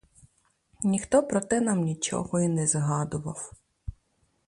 Ніхто 0.83 1.23
про 1.23 1.41
те 1.41 1.61
нам 1.61 1.79
нічого 1.83 2.39
й 2.39 2.47
не 2.47 2.67
згадував. 2.67 3.51